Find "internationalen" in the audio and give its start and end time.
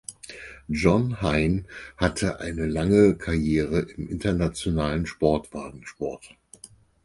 4.09-5.05